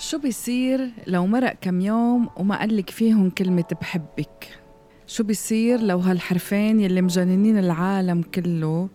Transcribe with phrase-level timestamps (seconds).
[0.00, 4.60] شو بيصير لو مرق كم يوم وما قالك فيهم كلمة بحبك؟
[5.06, 8.88] شو بيصير لو هالحرفين يلي مجننين العالم كله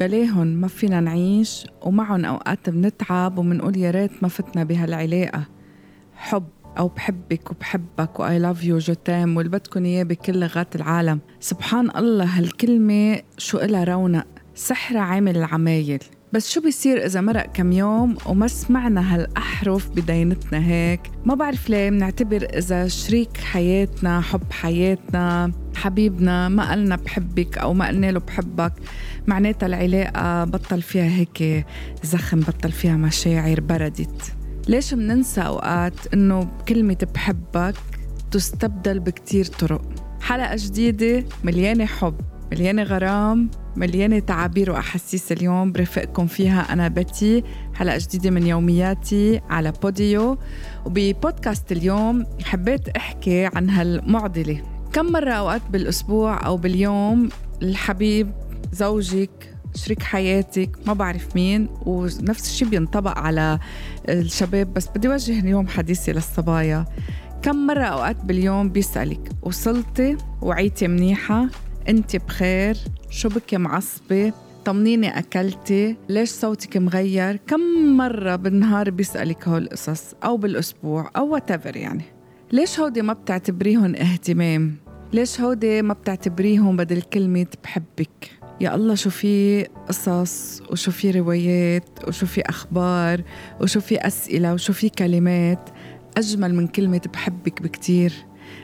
[0.00, 5.44] بلاهن ما فينا نعيش ومعهم أوقات بنتعب ومنقول يا ريت ما فتنا بهالعلاقة؟
[6.16, 6.48] حب
[6.78, 11.20] أو بحبك وبحبك و I love you je t'aime واللي بدكن إياه بكل لغات العالم.
[11.40, 14.26] سبحان الله هالكلمة شو إلها رونق.
[14.54, 16.02] سحره عامل العمايل.
[16.32, 21.90] بس شو بيصير إذا مرق كم يوم وما سمعنا هالأحرف بدينتنا هيك؟ ما بعرف ليه
[21.90, 28.72] بنعتبر إذا شريك حياتنا حب حياتنا حبيبنا ما قالنا بحبك أو ما قلنا له بحبك
[29.26, 31.66] معناتها العلاقة بطل فيها هيك
[32.02, 34.22] زخم بطل فيها مشاعر بردت.
[34.68, 37.74] ليش مننسى أوقات إنه كلمة بحبك
[38.30, 39.82] تستبدل بكتير طرق؟
[40.20, 42.35] حلقة جديدة مليانة حب.
[42.52, 49.72] مليانة غرام مليانة تعابير وأحاسيس اليوم برفقكم فيها أنا بتي حلقة جديدة من يومياتي على
[49.82, 50.38] بوديو.
[50.86, 54.62] وببودكاست اليوم حبيت أحكي عن هالمعضلة.
[54.92, 57.28] كم مرة أوقات بالأسبوع أو باليوم
[57.62, 58.30] الحبيب
[58.72, 63.58] زوجك شريك حياتك ما بعرف مين ونفس الشيء بينطبق على
[64.08, 66.84] الشباب بس بدي وجه اليوم حديثي للصبايا.
[67.42, 71.48] كم مرة أوقات باليوم بيسألك وصلتي وعيتي منيحة؟
[71.88, 72.76] انت بخير؟
[73.10, 74.32] شو بك معصبة؟
[74.64, 75.96] طمنيني أكلتي.
[76.08, 77.60] ليش صوتك مغير؟ كم
[77.96, 82.04] مرة بالنهار بيسألك هول القصص؟ أو بالأسبوع؟ أو whatever يعني.
[82.52, 84.76] ليش هودي ما بتعتبريهم اهتمام؟
[85.12, 91.88] ليش هودي ما بتعتبريهم بدل كلمة بحبك؟ يا الله شو في قصص؟ وشو في روايات؟
[92.08, 93.22] وشو في أخبار؟
[93.60, 95.70] وشو في أسئلة؟ وشو في كلمات؟
[96.16, 98.12] أجمل من كلمة بحبك بكتير.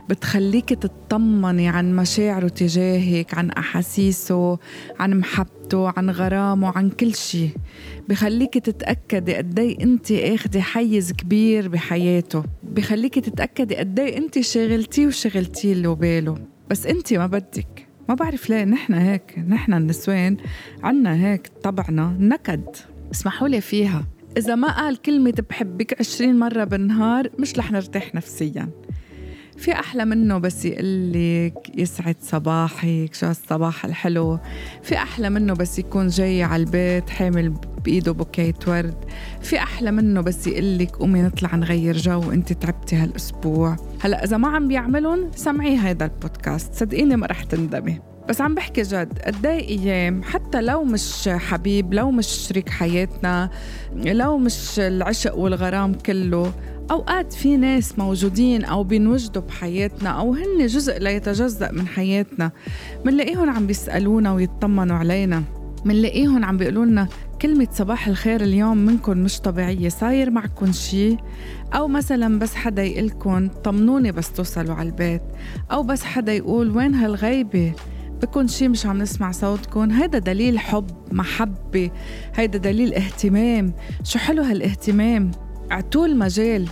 [0.08, 4.58] بتخليك تطمني عن مشاعره تجاهك عن أحاسيسه
[5.00, 7.50] عن محبته عن غرامه عن كل شيء.
[8.08, 12.44] بخليك تتأكدي قدي أنت اخدي حيز كبير بحياته.
[12.62, 16.38] بخليك تتأكدي قدي أنت شغلتيه وشغلتيه اللي وباله
[16.70, 17.88] بس أنت ما بدك.
[18.09, 20.37] ما بعرف ليه نحن هيك نحن النسوان
[20.82, 22.64] عنا هيك طبعنا نكد.
[23.12, 24.04] اسمحوا لي فيها.
[24.37, 28.69] إذا ما قال كلمة بحبك عشرين مرة بالنهار مش رح نرتاح نفسياً.
[29.62, 34.39] في أحلى منه بس يقلك يسعد صباحك شو هالصباح الحلو؟
[34.83, 38.95] في أحلى منه بس يكون جاي على البيت حامل بإيده بوكية ورد.
[39.43, 43.77] في أحلى منه بس يقلك قومي نطلع نغير جو وإنت تعبتي هالأسبوع.
[44.00, 46.75] هلأ إذا ما عم بيعملون سمعي هيدا البودكاست.
[46.75, 48.00] صدقيني ما رح تندمي.
[48.29, 53.50] بس عم بحكي جد قد أيام حتى لو مش حبيب لو مش شريك حياتنا
[53.97, 56.53] لو مش العشق والغرام كله
[56.91, 62.50] أوقات في ناس موجودين أو بينوجدوا بحياتنا أو هن جزء لا يتجزأ من حياتنا.
[63.04, 65.43] منلاقيهم عم بيسألونا ويطمنوا علينا.
[65.84, 67.09] منلاقيهم عم بيقولوا لنا
[67.43, 71.16] كلمة صباح الخير اليوم منكم مش طبيعية صاير معكم شي.
[71.75, 75.22] أو مثلا بس حدا يقلكن طمنوني بس توصلوا على البيت.
[75.72, 77.72] أو بس حدا يقول وين هالغيبة؟
[78.22, 81.91] بكون شي مش عم نسمع صوتكم هيدا دليل حب محبة.
[82.34, 83.72] هيدا دليل اهتمام.
[84.04, 85.31] شو حلو هالاهتمام؟
[85.72, 86.69] اعطوا المجال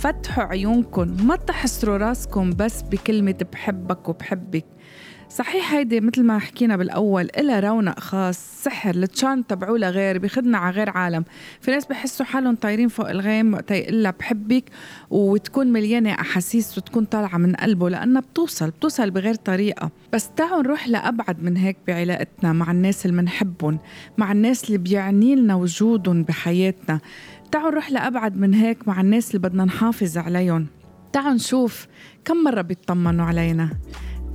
[0.00, 4.64] فتحوا عيونكم ما تحصروا راسكم بس بكلمة بحبك وبحبك.
[5.30, 10.76] صحيح هيدي مثل ما حكينا بالأول إلها رونق خاص سحر التشان تبعولا غير بيخدنا على
[10.76, 11.24] غير عالم.
[11.60, 14.64] في ناس بحسوا حالهم طايرين فوق الغيم وقت يقلها بحبك
[15.10, 19.90] وتكون مليانة أحاسيس وتكون طالعة من قلبه لأنها بتوصل بتوصل بغير طريقة.
[20.12, 23.78] بس تعالوا نروح لأبعد من هيك بعلاقتنا مع الناس اللي بنحبهم
[24.18, 27.00] مع الناس اللي بيعني لنا وجودهم بحياتنا.
[27.52, 30.66] تعالوا نروح لأبعد من هيك مع الناس اللي بدنا نحافظ عليهم.
[31.12, 31.86] تعالوا نشوف
[32.24, 33.70] كم مرة بيطمنوا علينا.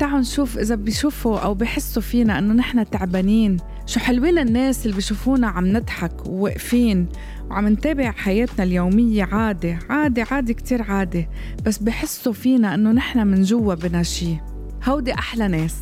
[0.01, 3.57] تعالوا نشوف إذا بيشوفوا أو بحسوا فينا إنه نحن تعبانين.
[3.85, 7.07] شو حلوين الناس اللي بيشوفونا عم نضحك وواقفين
[7.49, 9.23] وعم نتابع حياتنا اليومية.
[9.23, 11.27] عادي عادي عادي كتير عادي.
[11.65, 14.37] بس بحسوا فينا إنه نحن من جوا بنا شي.
[14.85, 15.75] هودي أحلى ناس.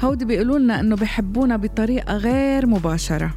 [0.00, 3.30] هودي بيقولوا لنا إنه بحبونا بطريقة غير مباشرة.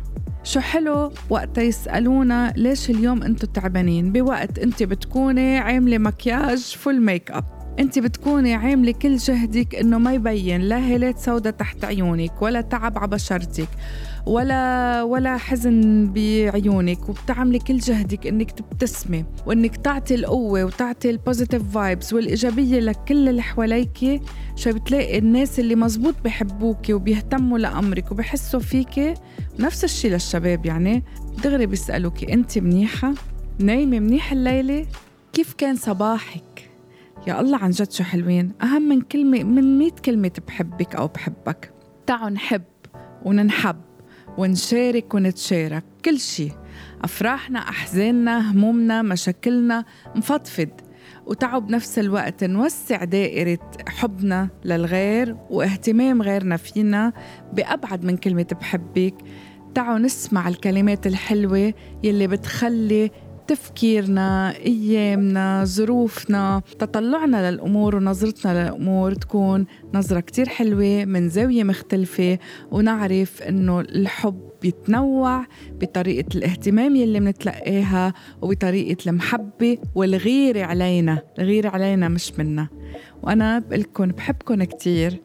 [0.43, 7.54] شو حلو وقت يسألونا ليش اليوم أنتو تعبانين؟ بوقت انت بتكوني عاملة مكياج full makeup
[7.79, 12.97] انت بتكوني عاملة كل جهدك إنه ما يبين لا هالات سودة تحت عيونك ولا تعب
[12.97, 13.67] على بشرتك
[14.25, 21.71] ولا ولا حزن بعيونك وبتعملي كل جهدك إنك تبتسمي وإنك تعطي القوة وتعطي ال positive
[21.73, 24.21] vibes والإيجابية لكل اللي حواليك
[24.55, 29.13] شو بتلاقي الناس اللي مزبوط بحبوكي وبيهتموا لأمرك وبحسوا فيكي
[29.59, 31.03] نفس الشيء للشباب يعني.
[31.43, 33.13] دغري بيسألوكي انت منيحة؟
[33.59, 34.85] نايمة منيح الليلة؟
[35.33, 36.54] كيف كان صباحك؟
[37.27, 38.51] يا الله عن جد شو حلوين.
[38.63, 41.73] أهم من كلمة من مئة كلمة بحبك أو بحبك.
[42.07, 42.63] تعوا نحب
[43.23, 43.81] وننحب
[44.37, 45.83] ونشارك ونتشارك.
[46.05, 46.51] كل شيء
[47.03, 49.85] أفراحنا أحزاننا همومنا مشاكلنا
[50.15, 50.69] نفضفض.
[51.25, 52.43] وتعوا بنفس الوقت.
[52.43, 57.13] نوسع دائرة حبنا للغير واهتمام غيرنا فينا
[57.53, 59.15] بأبعد من كلمة بحبك.
[59.75, 61.73] تعوا نسمع الكلمات الحلوة
[62.03, 63.11] يلي بتخلي
[63.47, 66.61] تفكيرنا أيامنا ظروفنا.
[66.79, 72.39] تطلعنا للأمور ونظرتنا للأمور تكون نظرة كتير حلوة من زاوية مختلفة
[72.71, 75.45] ونعرف إنه الحب بيتنوع
[75.81, 81.21] بطريقة الاهتمام يلي منتلقاها وبطريقة المحبة والغيرة علينا.
[81.39, 82.67] الغيرة علينا مش منا.
[83.23, 85.21] وأنا بقلكن بحبكن كتير.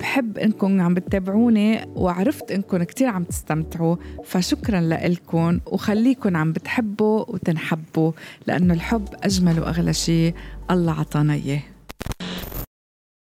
[0.00, 8.12] بحب إنكم عم بتتابعوني وعرفت إنكم كتير عم تستمتعوا فشكرا لكم وخليكم عم بتحبوا وتنحبوا
[8.46, 10.34] لأنه الحب أجمل وأغلى شيء
[10.70, 11.62] الله عطانا إياه.